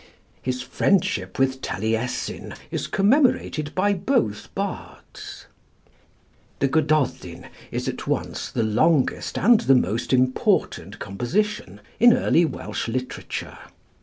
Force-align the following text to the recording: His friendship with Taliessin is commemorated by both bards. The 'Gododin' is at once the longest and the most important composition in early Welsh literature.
His 0.41 0.63
friendship 0.63 1.37
with 1.37 1.61
Taliessin 1.61 2.55
is 2.71 2.87
commemorated 2.87 3.75
by 3.75 3.93
both 3.93 4.49
bards. 4.55 5.45
The 6.57 6.67
'Gododin' 6.67 7.45
is 7.69 7.87
at 7.87 8.07
once 8.07 8.49
the 8.49 8.63
longest 8.63 9.37
and 9.37 9.59
the 9.59 9.75
most 9.75 10.11
important 10.11 10.97
composition 10.97 11.81
in 11.99 12.13
early 12.17 12.45
Welsh 12.45 12.87
literature. 12.87 13.59